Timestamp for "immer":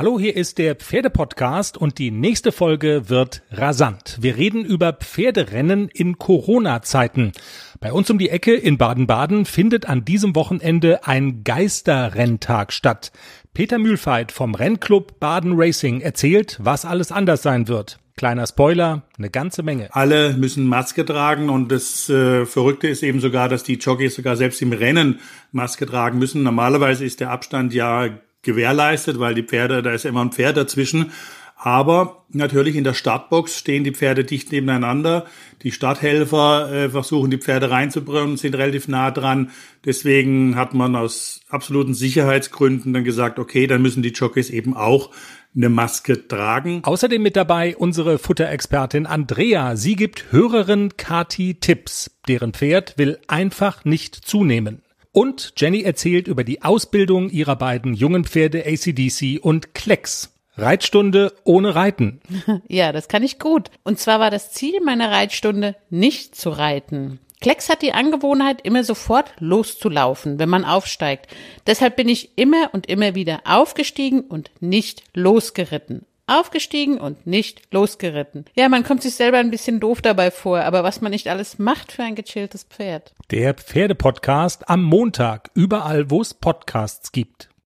30.04-30.22, 68.62-68.84, 72.36-72.70, 72.86-73.14